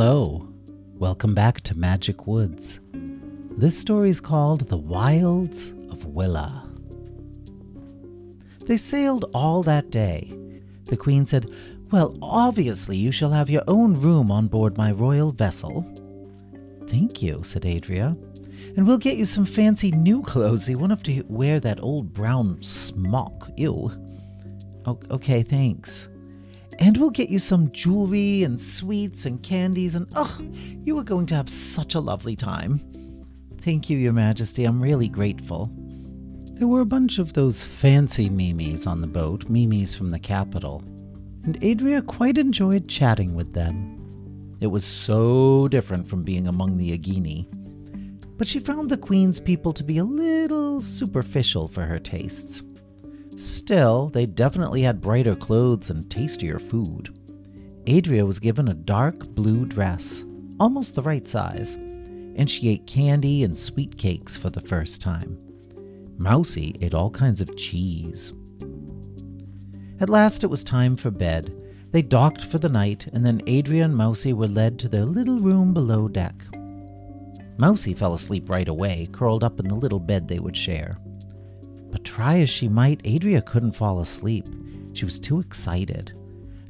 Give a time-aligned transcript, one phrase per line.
[0.00, 0.48] Hello,
[0.94, 2.78] welcome back to Magic Woods.
[3.56, 6.70] This story is called The Wilds of Willa.
[8.64, 10.32] They sailed all that day.
[10.84, 11.50] The queen said,
[11.90, 15.84] Well, obviously you shall have your own room on board my royal vessel.
[16.86, 18.16] Thank you, said Adria.
[18.76, 20.68] And we'll get you some fancy new clothes.
[20.68, 23.50] You won't have to wear that old brown smock.
[23.56, 23.90] Ew.
[24.86, 26.06] O- okay, thanks.
[26.80, 30.38] And we'll get you some jewelry and sweets and candies, and oh,
[30.82, 32.80] you are going to have such a lovely time.
[33.60, 34.64] Thank you, Your Majesty.
[34.64, 35.70] I'm really grateful.
[36.52, 40.82] There were a bunch of those fancy Mimis on the boat, Mimis from the capital,
[41.44, 44.56] and Adria quite enjoyed chatting with them.
[44.60, 47.46] It was so different from being among the Agini.
[48.36, 52.62] But she found the Queen's people to be a little superficial for her tastes.
[53.38, 57.16] Still, they definitely had brighter clothes and tastier food.
[57.88, 60.24] Adria was given a dark blue dress,
[60.58, 65.38] almost the right size, and she ate candy and sweet cakes for the first time.
[66.16, 68.32] Mousy ate all kinds of cheese.
[70.00, 71.54] At last it was time for bed.
[71.92, 75.38] They docked for the night, and then Adria and Mousy were led to their little
[75.38, 76.34] room below deck.
[77.56, 80.98] Mousy fell asleep right away, curled up in the little bed they would share.
[81.90, 84.46] But try as she might, Adria couldn't fall asleep.
[84.92, 86.12] She was too excited.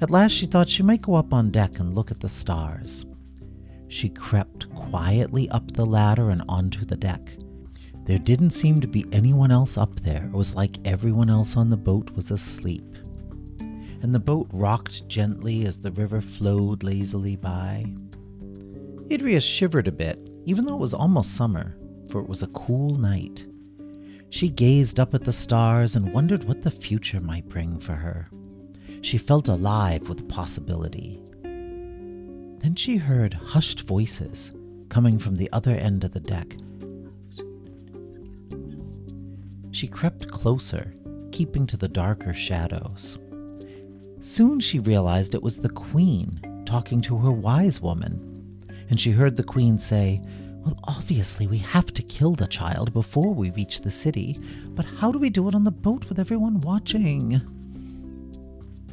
[0.00, 3.04] At last she thought she might go up on deck and look at the stars.
[3.88, 7.36] She crept quietly up the ladder and onto the deck.
[8.04, 10.26] There didn't seem to be anyone else up there.
[10.26, 12.84] It was like everyone else on the boat was asleep.
[14.02, 17.86] And the boat rocked gently as the river flowed lazily by.
[19.10, 21.76] Adria shivered a bit, even though it was almost summer,
[22.10, 23.46] for it was a cool night.
[24.30, 28.28] She gazed up at the stars and wondered what the future might bring for her.
[29.00, 31.20] She felt alive with possibility.
[31.42, 34.52] Then she heard hushed voices
[34.88, 36.56] coming from the other end of the deck.
[39.70, 40.92] She crept closer,
[41.30, 43.18] keeping to the darker shadows.
[44.20, 49.36] Soon she realized it was the queen talking to her wise woman, and she heard
[49.36, 50.20] the queen say,
[50.68, 54.38] well, obviously, we have to kill the child before we reach the city,
[54.72, 57.40] but how do we do it on the boat with everyone watching?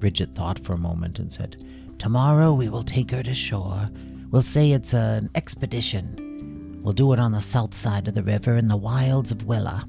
[0.00, 1.64] Bridget thought for a moment and said,
[1.96, 3.88] Tomorrow we will take her to shore.
[4.32, 6.80] We'll say it's an expedition.
[6.82, 9.86] We'll do it on the south side of the river in the wilds of Willa.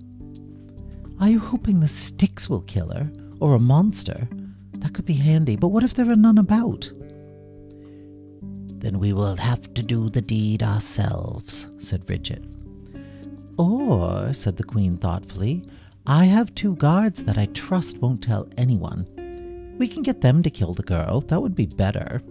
[1.20, 3.12] Are you hoping the sticks will kill her?
[3.40, 4.28] Or a monster?
[4.74, 6.92] That could be handy, but what if there are none about?
[8.82, 12.44] Then we will have to do the deed ourselves, said Bridget.
[13.56, 15.64] Or, said the Queen thoughtfully,
[16.08, 19.06] I have two guards that I trust won't tell anyone.
[19.78, 21.22] We can get them to kill the girl.
[21.22, 22.24] That would be better.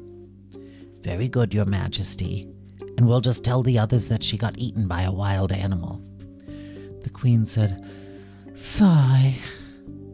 [1.02, 2.52] Very good, Your Majesty.
[2.98, 6.02] And we'll just tell the others that she got eaten by a wild animal.
[7.02, 7.88] The Queen said,
[8.54, 9.36] Sigh.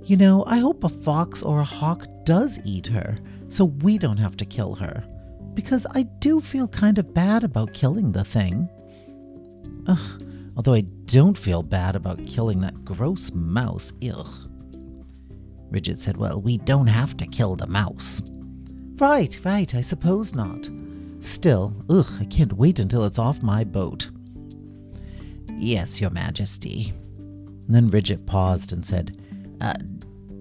[0.04, 3.16] You know, I hope a fox or a hawk does eat her,
[3.48, 5.02] so we don't have to kill her
[5.56, 8.68] because I do feel kind of bad about killing the thing.
[9.88, 10.22] Ugh,
[10.56, 13.92] although I don't feel bad about killing that gross mouse.
[14.08, 14.28] Ugh.
[15.70, 18.22] Bridget said, Well, we don't have to kill the mouse.
[18.98, 20.68] Right, right, I suppose not.
[21.20, 24.10] Still, ugh, I can't wait until it's off my boat.
[25.54, 26.92] Yes, Your Majesty.
[27.66, 29.18] And then Bridget paused and said,
[29.60, 29.74] uh,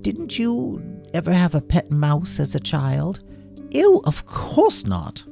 [0.01, 3.23] Didn't you ever have a pet mouse as a child?
[3.75, 5.23] Ew, of course not.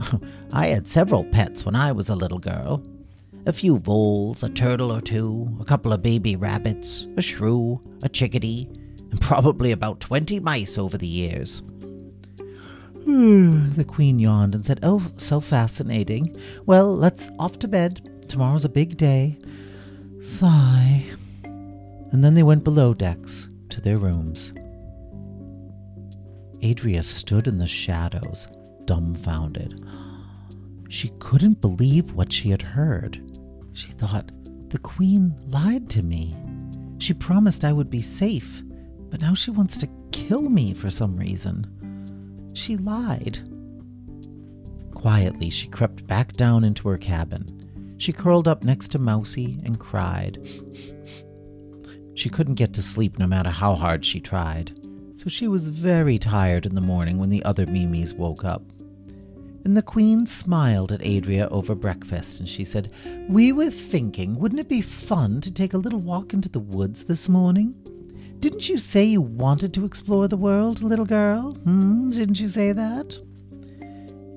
[0.52, 2.82] I had several pets when I was a little girl.
[3.44, 8.08] A few voles, a turtle or two, a couple of baby rabbits, a shrew, a
[8.08, 8.66] chickadee,
[9.10, 11.60] and probably about twenty mice over the years.
[13.04, 16.34] the queen yawned and said, Oh, so fascinating.
[16.64, 18.08] Well, let's off to bed.
[18.26, 19.38] Tomorrow's a big day.
[20.22, 21.04] Sigh.
[21.42, 24.54] And then they went below decks to their rooms.
[26.62, 28.48] Adria stood in the shadows,
[28.84, 29.84] dumbfounded.
[30.88, 33.20] She couldn't believe what she had heard.
[33.72, 34.32] She thought,
[34.70, 36.36] the Queen lied to me.
[36.98, 38.62] She promised I would be safe,
[39.10, 42.50] but now she wants to kill me for some reason.
[42.54, 43.38] She lied.
[44.94, 47.46] Quietly, she crept back down into her cabin.
[47.98, 50.46] She curled up next to Mousie and cried.
[52.14, 54.72] She couldn't get to sleep no matter how hard she tried
[55.28, 58.62] she was very tired in the morning when the other Mimis woke up.
[59.64, 62.90] And the Queen smiled at Adria over breakfast, and she said,
[63.28, 67.04] We were thinking, wouldn't it be fun to take a little walk into the woods
[67.04, 67.74] this morning?
[68.40, 71.54] Didn't you say you wanted to explore the world, little girl?
[71.54, 73.18] Hmm, didn't you say that?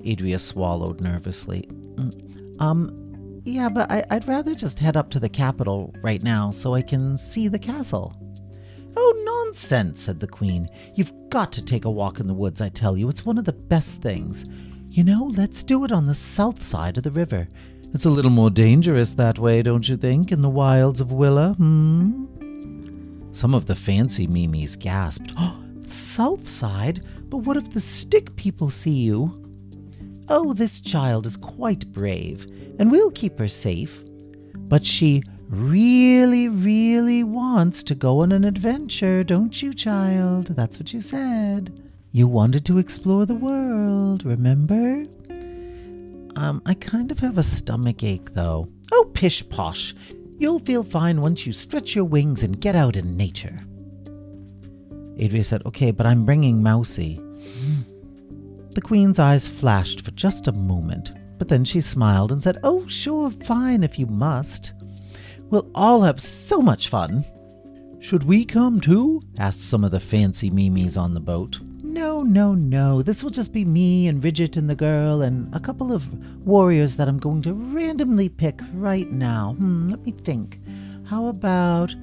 [0.06, 1.62] Adria swallowed nervously.
[1.94, 6.50] "Mm, Um, yeah, but I, I'd rather just head up to the capital right now
[6.50, 8.14] so I can see the castle.
[9.52, 10.66] Nonsense, said the Queen.
[10.94, 13.10] You've got to take a walk in the woods, I tell you.
[13.10, 14.46] It's one of the best things.
[14.88, 17.46] You know, let's do it on the south side of the river.
[17.92, 21.52] It's a little more dangerous that way, don't you think, in the wilds of Willa,
[21.52, 22.24] hmm?
[23.32, 25.34] Some of the fancy Mimis gasped.
[25.38, 27.04] Oh, south side?
[27.28, 29.34] But what if the stick people see you?
[30.30, 32.46] Oh, this child is quite brave,
[32.78, 34.02] and we'll keep her safe.
[34.56, 35.22] But she
[35.52, 40.46] really, really wants to go on an adventure, don't you, child?
[40.46, 41.78] That's what you said.
[42.10, 45.04] You wanted to explore the world, remember?
[46.36, 48.68] Um, I kind of have a stomach ache, though.
[48.92, 49.94] Oh, pish posh.
[50.38, 53.58] You'll feel fine once you stretch your wings and get out in nature.
[55.22, 57.20] Adria said, Okay, but I'm bringing Mousie.
[58.70, 62.86] The Queen's eyes flashed for just a moment, but then she smiled and said, Oh,
[62.86, 64.72] sure, fine if you must.
[65.52, 67.26] We'll all have so much fun.
[68.00, 69.20] Should we come too?
[69.38, 71.60] asked some of the fancy Mimis on the boat.
[71.82, 73.02] No, no, no.
[73.02, 76.08] This will just be me and Bridget and the girl and a couple of
[76.46, 79.54] warriors that I'm going to randomly pick right now.
[79.58, 80.58] Hmm, let me think.
[81.04, 81.94] How about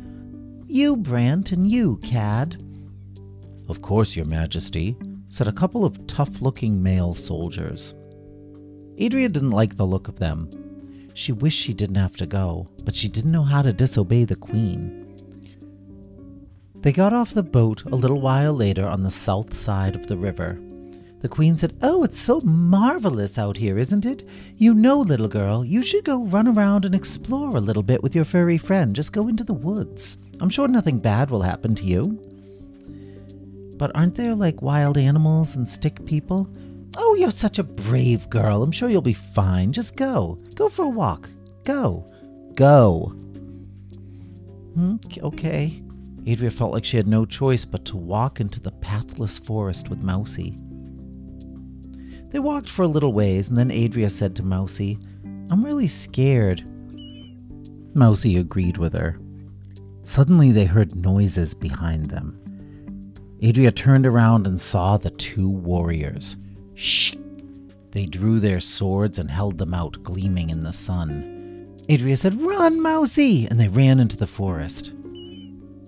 [0.67, 2.63] you, Brant, and you, Cad?
[3.67, 4.95] Of course, Your Majesty,
[5.29, 7.95] said a couple of tough looking male soldiers.
[9.01, 10.51] Adria didn't like the look of them.
[11.19, 14.37] She wished she didn't have to go, but she didn't know how to disobey the
[14.37, 15.17] queen.
[16.75, 20.15] They got off the boat a little while later on the south side of the
[20.15, 20.57] river.
[21.19, 24.23] The queen said, Oh, it's so marvelous out here, isn't it?
[24.55, 28.15] You know, little girl, you should go run around and explore a little bit with
[28.15, 28.95] your furry friend.
[28.95, 30.17] Just go into the woods.
[30.39, 32.17] I'm sure nothing bad will happen to you.
[33.75, 36.49] But aren't there like wild animals and stick people?
[36.95, 38.63] Oh, you're such a brave girl.
[38.63, 39.71] I'm sure you'll be fine.
[39.71, 40.39] Just go.
[40.55, 41.29] Go for a walk.
[41.63, 42.05] Go.
[42.55, 43.13] Go.
[44.73, 45.81] Hmm, okay.
[46.27, 50.03] Adria felt like she had no choice but to walk into the pathless forest with
[50.03, 50.57] Mousie.
[52.29, 54.99] They walked for a little ways, and then Adria said to Mousie,
[55.49, 56.63] I'm really scared.
[57.95, 59.17] Mousie agreed with her.
[60.03, 62.39] Suddenly they heard noises behind them.
[63.43, 66.37] Adria turned around and saw the two warriors.
[66.79, 67.13] Shh!
[67.91, 71.75] They drew their swords and held them out, gleaming in the sun.
[71.89, 73.47] Adria said, Run, Mousie!
[73.47, 74.93] And they ran into the forest.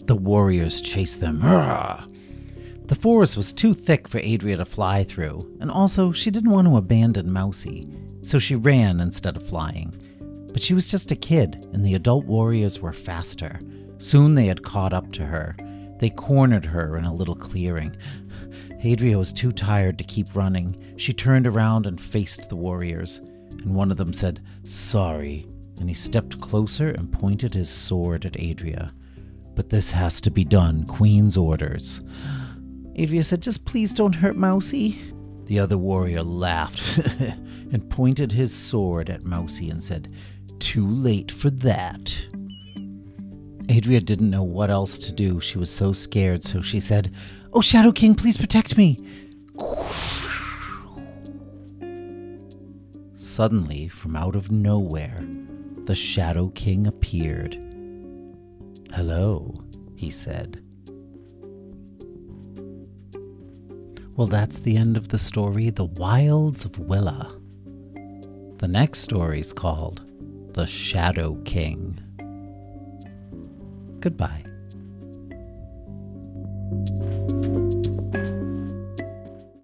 [0.07, 1.39] The warriors chased them.
[1.39, 6.67] The forest was too thick for Adria to fly through, and also she didn't want
[6.67, 7.87] to abandon Mousie,
[8.21, 9.93] so she ran instead of flying.
[10.51, 13.61] But she was just a kid, and the adult warriors were faster.
[13.97, 15.55] Soon they had caught up to her.
[15.99, 17.95] They cornered her in a little clearing.
[18.85, 20.75] Adria was too tired to keep running.
[20.97, 23.19] She turned around and faced the warriors,
[23.63, 25.47] and one of them said, Sorry,
[25.79, 28.93] and he stepped closer and pointed his sword at Adria.
[29.55, 32.01] But this has to be done, Queen's orders.
[32.97, 35.01] Adria said, Just please don't hurt Mousie.
[35.45, 36.97] The other warrior laughed
[37.71, 40.13] and pointed his sword at Mousie and said,
[40.59, 42.25] Too late for that.
[43.71, 45.39] Adria didn't know what else to do.
[45.39, 47.13] She was so scared, so she said,
[47.53, 48.97] Oh, Shadow King, please protect me.
[53.15, 55.25] Suddenly, from out of nowhere,
[55.85, 57.57] the Shadow King appeared.
[58.93, 59.55] Hello,
[59.95, 60.61] he said.
[64.17, 67.35] Well, that's the end of the story, The Wilds of Willa.
[68.57, 70.01] The next story is called
[70.53, 71.99] The Shadow King.
[74.01, 74.50] Goodbye.